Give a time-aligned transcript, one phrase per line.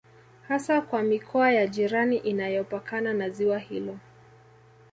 [0.47, 3.97] Hasa kwa mikoa ya jirani inayopakana na ziwa hilo